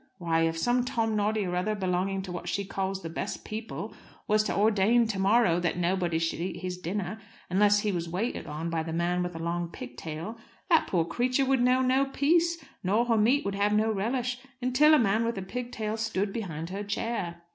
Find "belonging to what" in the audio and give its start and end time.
1.75-2.49